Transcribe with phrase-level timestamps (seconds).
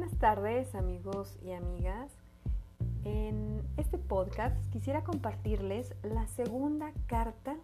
[0.00, 2.10] Buenas tardes amigos y amigas.
[3.04, 7.54] En este podcast quisiera compartirles la segunda carta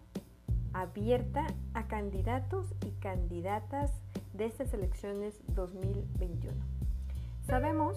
[0.74, 3.90] abierta a candidatos y candidatas
[4.34, 6.54] de estas elecciones 2021.
[7.46, 7.96] Sabemos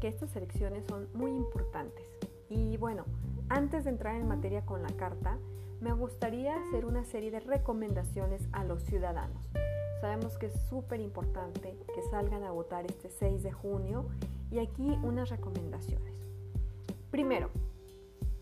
[0.00, 2.06] que estas elecciones son muy importantes
[2.48, 3.04] y bueno,
[3.50, 5.36] antes de entrar en materia con la carta,
[5.82, 9.50] me gustaría hacer una serie de recomendaciones a los ciudadanos.
[10.06, 14.06] Sabemos que es súper importante que salgan a votar este 6 de junio
[14.52, 16.14] y aquí unas recomendaciones.
[17.10, 17.50] Primero,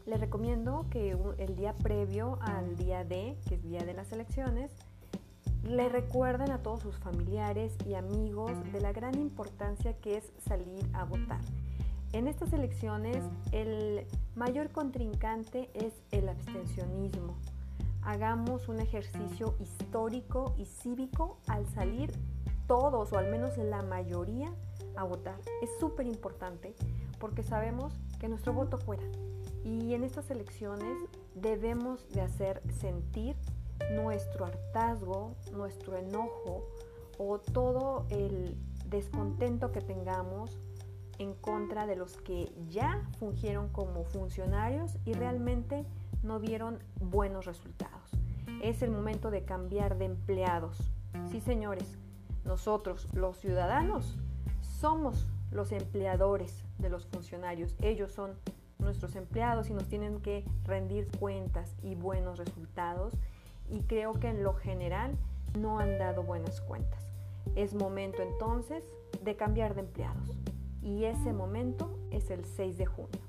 [0.04, 4.72] les recomiendo que el día previo al día D, que es día de las elecciones,
[5.62, 10.86] le recuerden a todos sus familiares y amigos de la gran importancia que es salir
[10.92, 11.40] a votar.
[12.12, 17.38] En estas elecciones el mayor contrincante es el abstencionismo.
[18.04, 22.12] Hagamos un ejercicio histórico y cívico al salir
[22.66, 24.52] todos o al menos la mayoría
[24.96, 25.38] a votar.
[25.62, 26.74] Es súper importante
[27.18, 29.04] porque sabemos que nuestro voto fuera.
[29.64, 30.98] Y en estas elecciones
[31.34, 33.36] debemos de hacer sentir
[33.92, 36.68] nuestro hartazgo, nuestro enojo
[37.18, 40.58] o todo el descontento que tengamos
[41.18, 45.86] en contra de los que ya fungieron como funcionarios y realmente
[46.22, 47.93] no dieron buenos resultados.
[48.62, 50.92] Es el momento de cambiar de empleados.
[51.30, 51.98] Sí, señores,
[52.44, 54.16] nosotros, los ciudadanos,
[54.60, 57.76] somos los empleadores de los funcionarios.
[57.80, 58.32] Ellos son
[58.78, 63.14] nuestros empleados y nos tienen que rendir cuentas y buenos resultados
[63.68, 65.16] y creo que en lo general
[65.58, 67.06] no han dado buenas cuentas.
[67.54, 68.84] Es momento entonces
[69.22, 70.38] de cambiar de empleados
[70.82, 73.20] y ese momento es el 6 de junio.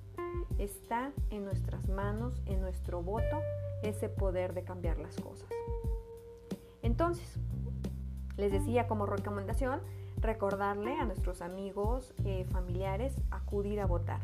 [0.57, 3.41] Está en nuestras manos, en nuestro voto,
[3.89, 5.49] ese poder de cambiar las cosas.
[6.81, 7.39] Entonces,
[8.37, 9.81] les decía como recomendación,
[10.17, 14.21] recordarle a nuestros amigos, eh, familiares, acudir a votar.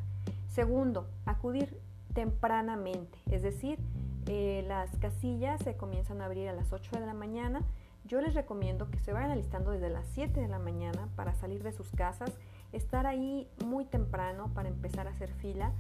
[0.48, 1.80] Segundo, acudir
[2.14, 3.80] tempranamente, es decir,
[4.28, 7.62] eh, las casillas se comienzan a abrir a las 8 de la mañana.
[8.06, 11.64] Yo les recomiendo que se vayan alistando desde las 7 de la mañana para salir
[11.64, 12.32] de sus casas,
[12.74, 15.72] estar ahí muy temprano para empezar a hacer fila.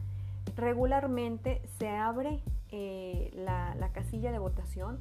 [0.55, 4.99] Regularmente se abre eh, la, la casilla de votación.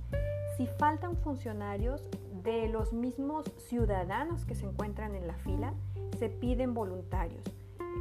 [0.56, 2.02] Si faltan funcionarios
[2.42, 5.74] de los mismos ciudadanos que se encuentran en la fila,
[6.18, 7.44] se piden voluntarios.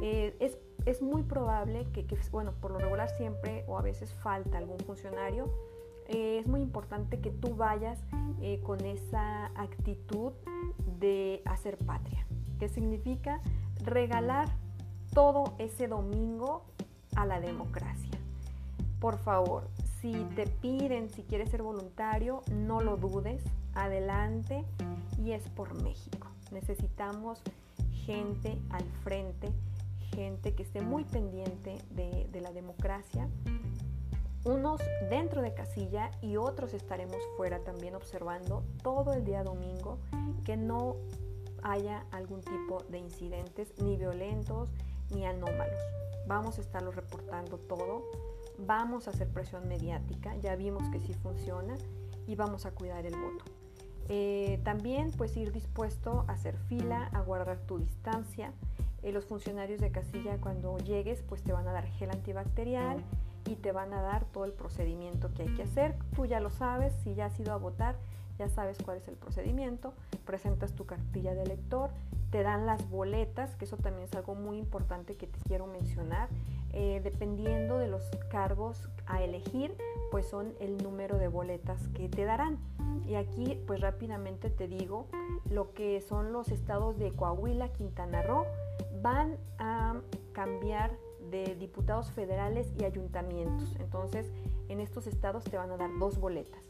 [0.02, 4.56] Eh, es es muy probable que, bueno, por lo regular siempre o a veces falta
[4.56, 5.52] algún funcionario.
[6.08, 8.02] Eh, es muy importante que tú vayas
[8.62, 10.32] con esa actitud
[10.98, 12.26] de hacer patria,
[12.58, 13.42] que significa
[13.84, 14.48] regalar
[15.12, 16.64] todo ese domingo
[17.16, 18.19] a la democracia.
[19.00, 19.68] Por favor,
[20.00, 23.42] si te piden, si quieres ser voluntario, no lo dudes,
[23.74, 24.64] adelante
[25.18, 26.28] y es por México.
[26.52, 27.42] Necesitamos
[28.06, 29.52] gente al frente
[30.10, 33.28] gente que esté muy pendiente de, la democracia,
[34.44, 34.80] unos
[35.10, 39.98] dentro de casilla y otros estaremos fuera también observando todo el día domingo
[40.44, 40.96] que no
[41.62, 44.70] haya algún tipo de incidentes ni violentos
[45.10, 45.80] ni anómalos.
[46.26, 48.04] Vamos a estarlo reportando todo,
[48.66, 51.76] vamos a hacer presión mediática, ya vimos que sí funciona
[52.26, 53.44] y vamos a cuidar el voto.
[54.08, 58.52] Eh, también pues ir dispuesto a hacer fila, a guardar tu distancia,
[59.02, 63.02] eh, los funcionarios de casilla cuando llegues pues te van a dar gel antibacterial
[63.48, 65.96] y te van a dar todo el procedimiento que hay que hacer.
[66.14, 67.96] Tú ya lo sabes, si ya has ido a votar,
[68.38, 69.94] ya sabes cuál es el procedimiento.
[70.24, 71.90] Presentas tu cartilla de elector,
[72.30, 76.28] te dan las boletas, que eso también es algo muy importante que te quiero mencionar.
[76.72, 79.76] Eh, dependiendo de los cargos a elegir,
[80.12, 82.58] pues son el número de boletas que te darán.
[83.08, 85.06] Y aquí pues rápidamente te digo
[85.50, 88.44] lo que son los estados de Coahuila, Quintana Roo,
[89.02, 89.96] van a
[90.32, 90.92] cambiar
[91.30, 93.74] de diputados federales y ayuntamientos.
[93.80, 94.30] Entonces,
[94.68, 96.60] en estos estados te van a dar dos boletas.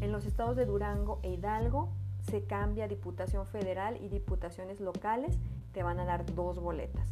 [0.00, 1.90] En los estados de Durango e Hidalgo
[2.22, 5.38] se cambia diputación federal y diputaciones locales,
[5.72, 7.08] te van a dar dos boletas.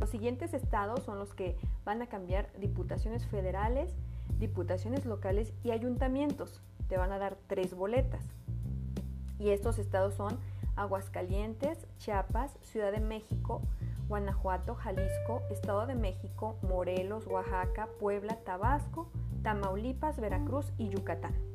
[0.00, 3.94] Los siguientes estados son los que van a cambiar diputaciones federales,
[4.38, 6.60] diputaciones locales y ayuntamientos.
[6.88, 8.24] Te van a dar tres boletas.
[9.38, 10.38] Y estos estados son
[10.76, 13.62] Aguascalientes, Chiapas, Ciudad de México,
[14.08, 19.08] Guanajuato, Jalisco, Estado de México, Morelos, Oaxaca, Puebla, Tabasco,
[19.42, 21.53] Tamaulipas, Veracruz y Yucatán.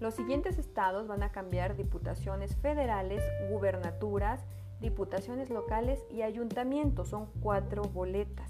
[0.00, 4.44] Los siguientes estados van a cambiar diputaciones federales, gubernaturas,
[4.80, 7.08] diputaciones locales y ayuntamientos.
[7.08, 8.48] Son cuatro boletas.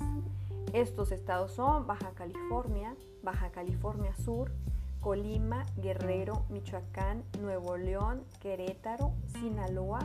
[0.74, 4.52] Estos estados son Baja California, Baja California Sur,
[5.00, 10.00] Colima, Guerrero, Michoacán, Nuevo León, Querétaro, Sinaloa,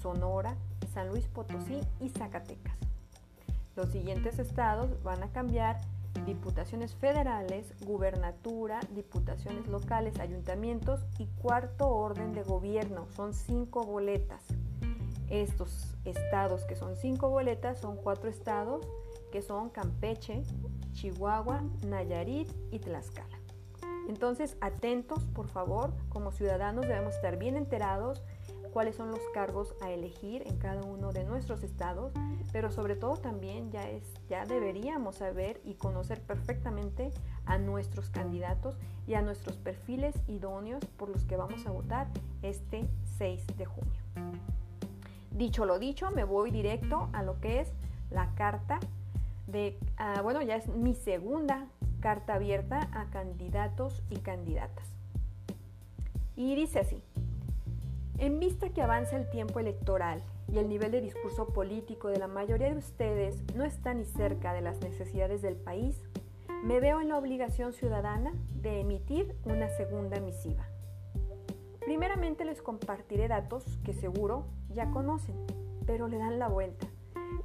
[0.00, 0.56] Sonora,
[0.94, 2.76] San Luis Potosí y Zacatecas.
[3.74, 5.78] Los siguientes estados van a cambiar
[6.24, 13.06] diputaciones federales, gubernatura, diputaciones locales, ayuntamientos y cuarto orden de gobierno.
[13.10, 14.44] Son cinco boletas.
[15.28, 18.86] Estos estados que son cinco boletas son cuatro estados
[19.32, 20.42] que son Campeche,
[20.92, 23.38] Chihuahua, Nayarit y Tlaxcala.
[24.08, 28.22] Entonces, atentos, por favor, como ciudadanos debemos estar bien enterados
[28.76, 32.12] cuáles son los cargos a elegir en cada uno de nuestros estados,
[32.52, 37.10] pero sobre todo también ya, es, ya deberíamos saber y conocer perfectamente
[37.46, 38.76] a nuestros candidatos
[39.06, 42.08] y a nuestros perfiles idóneos por los que vamos a votar
[42.42, 42.86] este
[43.16, 43.98] 6 de junio.
[45.30, 47.72] Dicho lo dicho, me voy directo a lo que es
[48.10, 48.78] la carta
[49.46, 51.66] de, ah, bueno, ya es mi segunda
[52.00, 54.86] carta abierta a candidatos y candidatas.
[56.36, 57.02] Y dice así,
[58.18, 62.28] en vista que avanza el tiempo electoral y el nivel de discurso político de la
[62.28, 66.02] mayoría de ustedes no está ni cerca de las necesidades del país,
[66.64, 70.66] me veo en la obligación ciudadana de emitir una segunda misiva.
[71.80, 75.36] Primeramente les compartiré datos que seguro ya conocen,
[75.86, 76.86] pero le dan la vuelta,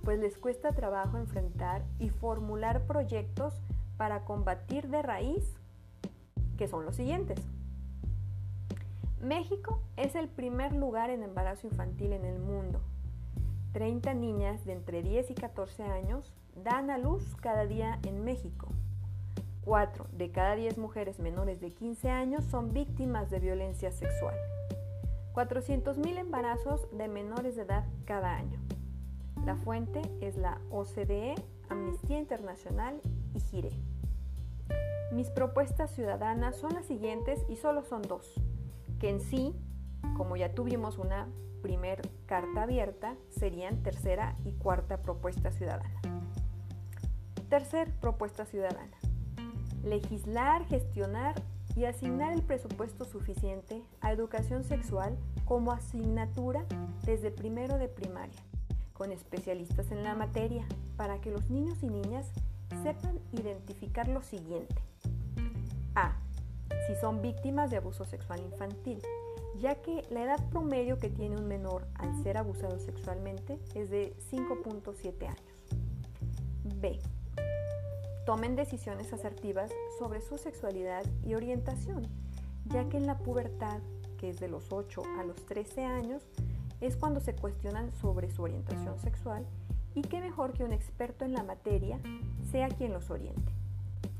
[0.03, 3.61] pues les cuesta trabajo enfrentar y formular proyectos
[3.97, 5.53] para combatir de raíz,
[6.57, 7.39] que son los siguientes.
[9.21, 12.81] México es el primer lugar en embarazo infantil en el mundo.
[13.71, 18.69] 30 niñas de entre 10 y 14 años dan a luz cada día en México.
[19.63, 24.35] 4 de cada 10 mujeres menores de 15 años son víctimas de violencia sexual.
[25.33, 28.59] 400.000 embarazos de menores de edad cada año.
[29.45, 31.35] La fuente es la OCDE,
[31.69, 32.99] Amnistía Internacional
[33.35, 33.71] y GIRE.
[35.11, 38.41] Mis propuestas ciudadanas son las siguientes y solo son dos
[39.01, 39.55] que en sí,
[40.15, 41.27] como ya tuvimos una
[41.63, 45.99] primer carta abierta, serían tercera y cuarta propuesta ciudadana.
[47.49, 48.95] Tercer propuesta ciudadana.
[49.83, 51.33] Legislar, gestionar
[51.75, 56.63] y asignar el presupuesto suficiente a educación sexual como asignatura
[57.03, 58.39] desde primero de primaria,
[58.93, 62.29] con especialistas en la materia, para que los niños y niñas
[62.83, 64.75] sepan identificar lo siguiente.
[65.95, 66.13] A
[66.91, 69.01] si son víctimas de abuso sexual infantil,
[69.61, 74.13] ya que la edad promedio que tiene un menor al ser abusado sexualmente es de
[74.29, 75.39] 5.7 años.
[76.81, 76.99] B.
[78.25, 82.07] Tomen decisiones asertivas sobre su sexualidad y orientación,
[82.65, 83.79] ya que en la pubertad,
[84.17, 86.23] que es de los 8 a los 13 años,
[86.81, 89.45] es cuando se cuestionan sobre su orientación sexual
[89.95, 92.01] y qué mejor que un experto en la materia
[92.51, 93.53] sea quien los oriente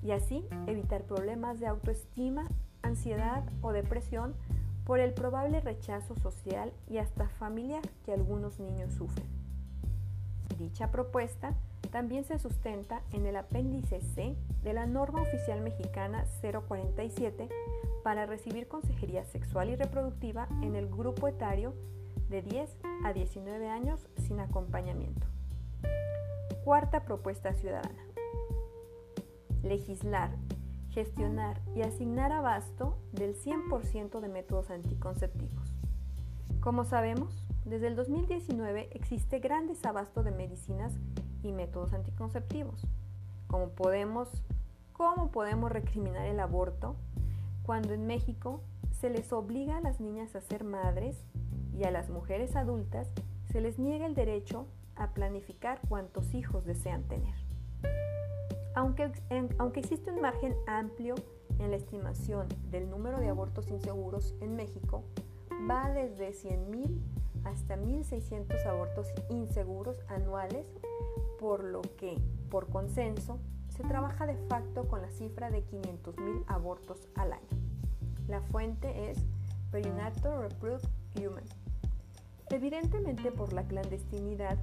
[0.03, 2.47] y así evitar problemas de autoestima,
[2.81, 4.33] ansiedad o depresión
[4.86, 9.28] por el probable rechazo social y hasta familiar que algunos niños sufren.
[10.57, 11.54] Dicha propuesta
[11.92, 17.50] también se sustenta en el apéndice C de la norma oficial mexicana 047
[18.04, 21.74] para recibir consejería sexual y reproductiva en el grupo etario
[22.30, 25.27] de 10 a 19 años sin acompañamiento.
[26.63, 28.12] Cuarta propuesta ciudadana
[29.63, 30.31] legislar,
[30.91, 35.73] gestionar y asignar abasto del 100% de métodos anticonceptivos.
[36.60, 40.93] Como sabemos, desde el 2019 existe gran desabasto de medicinas
[41.43, 42.86] y métodos anticonceptivos.
[43.48, 44.43] ¿Cómo podemos,
[44.93, 46.95] ¿Cómo podemos recriminar el aborto
[47.63, 51.17] cuando en México se les obliga a las niñas a ser madres
[51.77, 53.10] y a las mujeres adultas
[53.51, 57.40] se les niega el derecho a planificar cuántos hijos desean tener?
[58.74, 59.12] Aunque,
[59.75, 61.16] existe un margen amplio
[61.60, 65.04] en la estimación del número de abortos inseguros en México,
[65.70, 67.00] va desde 100.000
[67.44, 70.66] hasta 1.600 abortos inseguros anuales,
[71.40, 72.18] por lo que,
[72.50, 77.48] por consenso, se trabaja de facto con la cifra de 500.000 abortos al año.
[78.28, 79.18] La fuente es
[79.72, 81.44] Perinatal Reproductive Human.
[82.50, 84.58] Evidentemente por la clandestinidad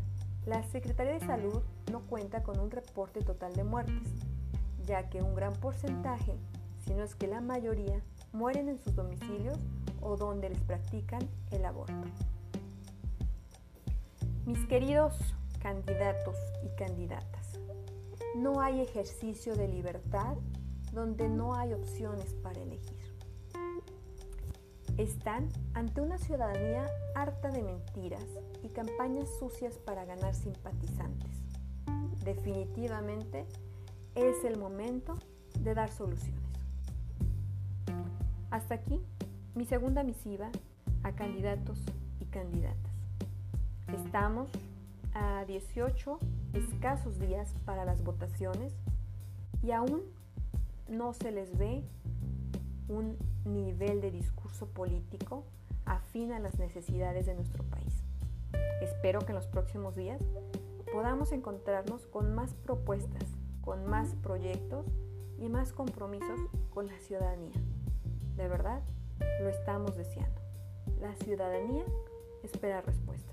[0.47, 4.09] la Secretaría de Salud no cuenta con un reporte total de muertes,
[4.87, 6.37] ya que un gran porcentaje,
[6.85, 8.01] si no es que la mayoría,
[8.33, 9.59] mueren en sus domicilios
[10.01, 11.93] o donde les practican el aborto.
[14.47, 15.15] Mis queridos
[15.61, 17.59] candidatos y candidatas,
[18.37, 20.37] no hay ejercicio de libertad
[20.93, 22.99] donde no hay opciones para elegir
[24.99, 28.25] están ante una ciudadanía harta de mentiras
[28.65, 31.31] y campañas sucias para ganar simpatizantes.
[32.25, 33.47] Definitivamente
[34.17, 35.15] es el momento
[35.61, 36.43] de dar soluciones.
[38.51, 39.01] Hasta aquí
[39.55, 40.51] mi segunda misiva
[41.05, 41.79] a candidatos
[42.21, 42.93] y candidatas.
[44.05, 44.51] Estamos
[45.15, 46.19] a 18
[46.55, 48.73] escasos días para las votaciones
[49.63, 50.03] y aún
[50.89, 51.85] no se les ve
[52.89, 53.17] un
[53.53, 55.45] nivel de discurso político
[55.85, 58.05] afín a las necesidades de nuestro país.
[58.81, 60.21] Espero que en los próximos días
[60.93, 63.25] podamos encontrarnos con más propuestas,
[63.61, 64.87] con más proyectos
[65.39, 66.41] y más compromisos
[66.71, 67.61] con la ciudadanía.
[68.37, 68.83] De verdad,
[69.41, 70.41] lo estamos deseando.
[71.01, 71.85] La ciudadanía
[72.43, 73.28] espera respuestas.